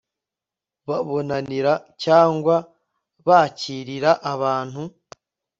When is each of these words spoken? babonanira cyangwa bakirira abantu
babonanira 0.87 1.73
cyangwa 2.03 2.55
bakirira 3.27 4.11
abantu 4.33 4.81